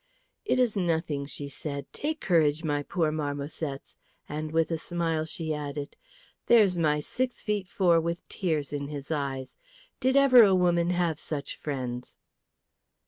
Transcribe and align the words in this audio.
"It 0.45 0.57
is 0.57 0.75
nothing," 0.75 1.27
she 1.27 1.47
said. 1.47 1.85
"Take 1.93 2.21
courage, 2.21 2.63
my 2.63 2.81
poor 2.81 3.11
marmosets;" 3.11 3.97
and 4.27 4.51
with 4.51 4.71
a 4.71 4.79
smile 4.79 5.25
she 5.25 5.53
added, 5.53 5.95
"There's 6.47 6.75
my 6.75 6.99
six 7.01 7.43
feet 7.43 7.67
four 7.67 8.01
with 8.01 8.21
the 8.27 8.27
tears 8.27 8.73
in 8.73 8.87
his 8.87 9.11
eyes. 9.11 9.57
Did 9.99 10.17
ever 10.17 10.41
a 10.43 10.55
woman 10.55 10.89
have 10.89 11.19
such 11.19 11.55
friends?" 11.55 12.17